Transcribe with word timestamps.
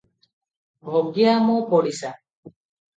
ଭଗିଆ 0.89 1.37
ମୋ 1.51 1.61
ପଡ଼ିଶା। 1.71 2.15